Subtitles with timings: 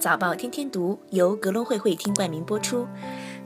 [0.00, 2.88] 早报天天读由格隆汇会听冠名播出。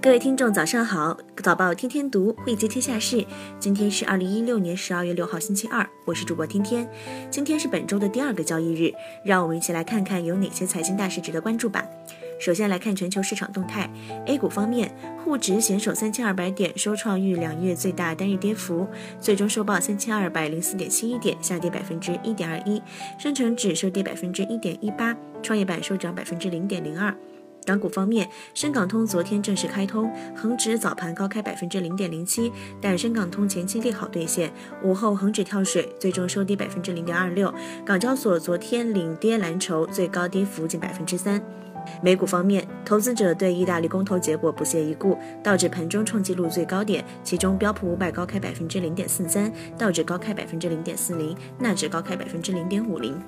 [0.00, 1.18] 各位听众，早上好！
[1.42, 3.26] 早报天天读，汇集天下事。
[3.58, 5.84] 今天是二零一六年十二月六号，星期二。
[6.04, 6.88] 我是主播天天。
[7.28, 8.94] 今天是本周的第二个交易日，
[9.24, 11.84] 让我们一起来看看有哪些财经大事值得关注吧。
[12.38, 13.90] 首先来看全球市场动态。
[14.26, 14.94] A 股方面，
[15.24, 18.86] 沪指险守三千二百点，收创逾两月最大单日跌幅，
[19.20, 22.82] 最终收报三千二百零四点七一点，下跌百分之一点二一。
[23.18, 27.14] 深成指收跌百分之一点一八，创业板收涨百分之零点零二。
[27.66, 37.54] 港股方面，深港通昨天正式开通，恒指早盘高开百分之零点零七，但深港通前期利好兑现，午后恒指跳水，最终收跌百分之零点二六。
[37.86, 41.42] 港交所昨天领跌蓝筹，最高跌幅近百分之三。
[42.02, 53.20] 美股方面，投资者对意大利公投结果不屑一顾，道指盘中创纪录最高点，其中标普五百高开百分之零点四三，道指高开百分之零点四零，纳指高开百分之零点五零。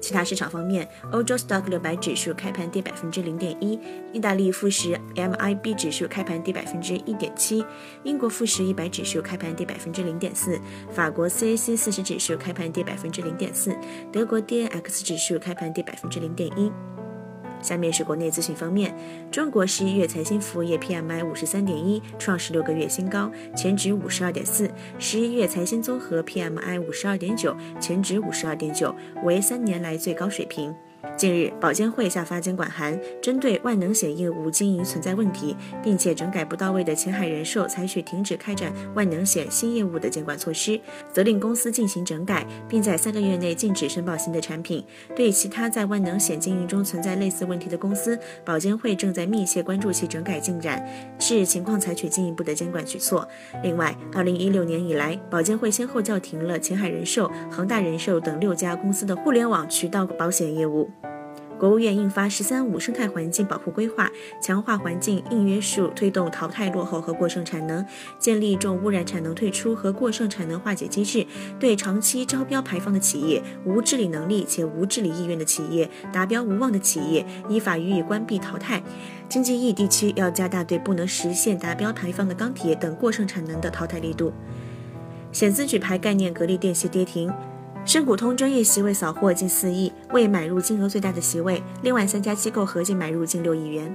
[0.00, 3.78] 其他市场方面，欧洲 Stock 六百指数开盘跌百分之零点一，
[4.12, 7.64] 意大利富时 MIB 指数开盘跌百分之一点七，
[8.02, 10.58] 英国富时一百指数开盘跌百分之零点四，
[10.90, 13.74] 法国 CAC 四十指数开盘跌百分之零点四，
[14.10, 16.72] 德国 DAX 指数开盘跌百分之零点一。
[17.62, 18.94] 下面是国内资讯方面，
[19.30, 24.66] 中国十一月财新服务业 PMI 五十三点一，创十六个月新高，前值五十二点四；
[24.98, 28.94] 十一月财新综合 PMI 五十二点九，前值五十二点九，
[29.24, 30.74] 为三年来最高水平。
[31.16, 40.80] 近日，保监会下发监管函，针对万能险业务经营存在问题，并且整改不到位的前海人寿采取停止开展万能险新业务的监管措施，
[41.12, 44.84] 责令公司进行整改，并在三个月内禁止申报新的产品。
[45.14, 50.86] 对其他在万能险经营中存在类似问题的公司，保监会正在密切关注其整改进展，
[51.18, 53.26] 视情况采取进一步的监管举措。
[53.62, 60.89] 另外，二零一六年以来，保监会先后叫停了前海人寿、恒大人寿等六家公司的互联网渠道保险业务。
[61.60, 67.84] 国务院印发“十三五”生态环境保护规划，强化环境硬约束，推动淘汰落后和过剩产能，
[68.18, 71.26] 建立重污染产能退出和过剩产能化解机制。
[71.58, 78.82] 对长期招标排放的企业、无治理能力且无治理意愿的企业、达标无望的企业，依法予以关闭淘汰。
[79.28, 84.32] 经济异地区要加大对不能实现达标排放的钢铁等过剩产能的淘汰力度。
[85.30, 87.30] 险资举牌概念格力电器跌停。
[87.90, 91.60] 深股通专业席位扫货近四亿，未买入金额最大的席位。
[91.82, 93.92] 另外三家机构合计买入近六亿元。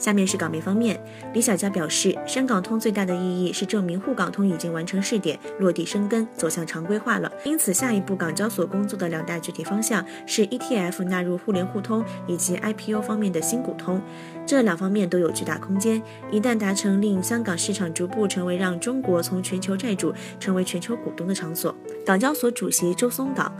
[0.00, 0.98] 下面是港媒方面，
[1.34, 7.30] 李小加表示，深港通最大的意义是证明沪港通已经完成试点，落地生根，走向常规化了。
[7.44, 14.00] 因此，下一步港交所工作的两大具体方向是 ETF 纳入互联互通以及 IPO 方面的新股通，
[14.46, 16.02] 这两方面都有巨大空间。
[16.30, 21.76] 一旦达成，令香港市场逐步成为让中国从全球债主成为全球股东的场所。
[22.06, 23.52] 港交所主席周松岛。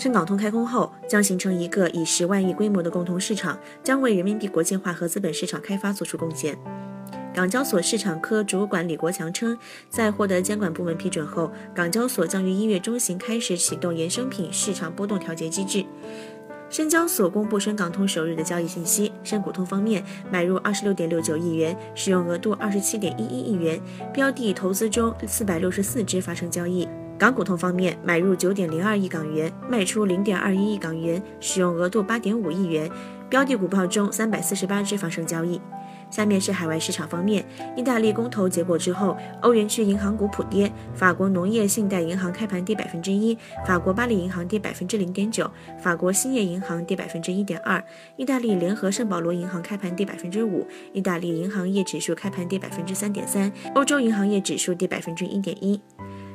[0.00, 6.56] 深港通开通后，将形成一个以十万亿规模的共同市场，将为人民币国际化和资本市场开发做出贡献。
[7.34, 9.58] 港交所市场科主管李国强称，
[9.90, 15.84] 在获得监管部门批准后，港交所将于一月中旬开始启动衍生品市场波动调节机制。
[16.70, 23.78] 深交所公布深港通首日的交易信息，深股通方面买入二十六点六九亿元，使用额度二十七点一一亿元，
[24.14, 26.88] 标的投资中四百六十四只发生交易。
[27.20, 32.90] 港股通方面，买入九点零二亿港元，卖出零点二一亿港元，使用额度八点五亿元。
[33.28, 35.60] 标的股票中三百四十八只发生交易。
[36.08, 37.44] 下面是海外市场方面，
[37.76, 45.48] 意大利公投结果之后，欧元区银行股普跌，法国农业信贷银行开盘跌百分之一，法国巴黎银行跌百分之零点九，
[45.78, 47.84] 法国兴业银行跌百分之一点二，
[48.16, 55.78] 意大利联合圣保罗银行开盘跌百分之五，意大利银行业指数开盘跌百分之三点三，欧洲银行业指数跌百分之一点一。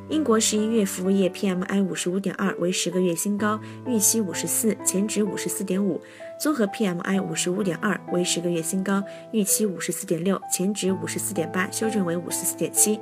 [0.07, 5.99] 英国十一月服务业 PMI 五十五点二为十个月新高，预期五十四，前值五十四点五。
[6.39, 12.99] 综合 PMI 五十五点二为十个月新高，预期五十四点六，前值五十四点八，修正为五十四点七。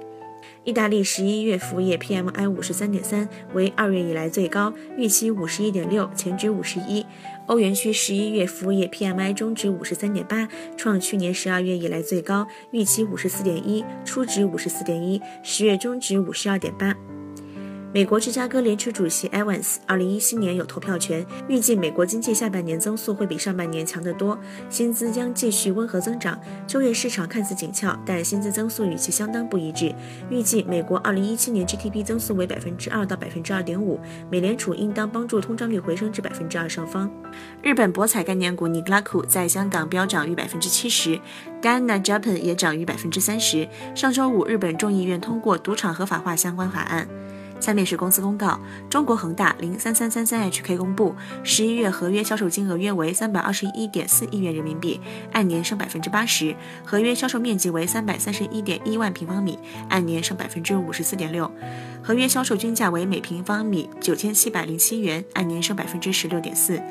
[0.66, 7.06] 意大利十一月服务业 PMI 五十三点三为二月以来最高，预期五十一点六，前值五十一。
[7.48, 16.96] 欧元区十一月服务业 PMI 中值五十三点八，创去年十二月以来最高，预期五十四点一，初值五十四点一，十月中值五十二点八。
[17.94, 24.36] 美国芝加哥联储主席 Evans 二零一七年有投票权，预计美国经济下半年增速会比上半年强得多，
[24.68, 26.40] 薪资将继续温和增长。
[26.66, 29.94] 就业市场看似紧俏，但薪资增速与其相当不一致。
[30.32, 37.08] 预计美国二零一七年 GDP 增速为百分之二到百分之二点五，美联储应当帮助通胀率回升至百分之二上方。
[37.62, 41.20] 日本博彩概念股尼格拉库在香港飙涨逾百分之七十
[41.62, 43.70] ，Gana Japan 也涨逾百分之三十。
[43.94, 47.08] 上周五，日本众议院通过赌场合法化相关法案。
[47.64, 51.16] 下面是公司公告：中国恒大零三三三三 HK 公布，
[51.46, 55.00] 十一月合约销售金额约为三百二十一点四亿元人民币，
[55.32, 59.58] 按年升百分之八十；合约销售面积为三百三十一点一万平方米，
[59.88, 61.50] 按年升百分之五十四点六；
[62.04, 66.82] 合约销售均价为每平方米九千七百零七元，按年升百分之十六点四。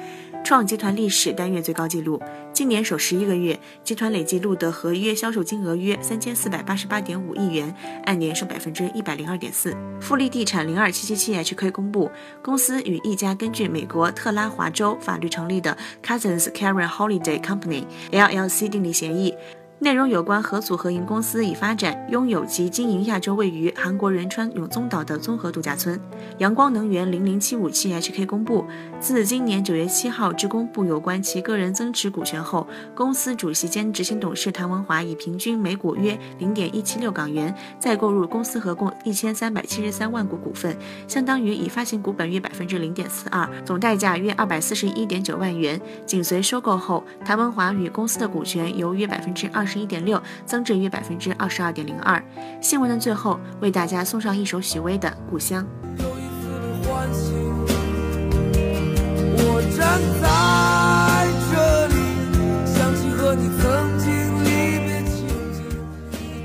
[0.45, 2.21] 创集团历史单月最高纪录。
[2.53, 7.75] 今年首十一个月，集团累计录得合约销售金额约三千四百八十八点五亿元，
[8.05, 9.75] 按年升百分之一百零二点四。
[10.01, 12.11] 富力地产零二七七七 HK 公布，
[12.43, 19.35] 公司与一家根据美国特拉华州法律成立的 Cousins Karen Holiday Company LLC 订立协议。
[19.83, 26.01] 内容有关合组合营公司已发展、拥有及经营亚洲位于韩国仁川永宗岛的综合度假村。
[26.39, 28.65] 阳光能源零零七五七 HK 公布，
[29.01, 32.65] 自今年九月七号至公布有关其个人增持股权后，
[32.95, 40.77] 公司主席兼执行董事谭文华以平均每股约零点一七六港元再购入公司合共一千三百七十三万股股份，
[41.09, 45.81] 相当于已发行股本约百分之零点四二，总代价约二百四十一点九万元。
[46.07, 49.72] 紧随收购后，谭文华与公司的股权由约百分之二十。
[49.73, 52.23] 十一点六增至约百分之二十二点零二。
[52.61, 55.65] 新闻的最后，为大家送上一首许巍的《故乡》。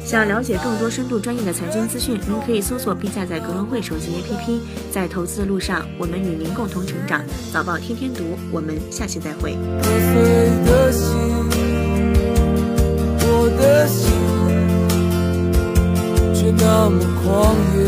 [0.06, 4.62] 想了解更多深度专业的财经资讯，您可以搜索并下载格隆汇手机 APP。
[4.90, 7.22] 在投资的路上，我们与您共同成长。
[7.52, 9.58] 早报天天读，我们下期再会。
[10.66, 11.17] 的心
[13.78, 14.10] 的心
[16.34, 17.80] 却那么狂野，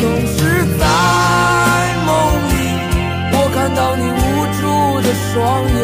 [0.00, 0.36] 总是
[0.80, 0.84] 在
[2.04, 2.10] 梦
[2.50, 2.52] 里，
[3.30, 4.26] 我看到你无
[4.58, 4.62] 助
[5.06, 5.32] 的双
[5.76, 5.77] 眼。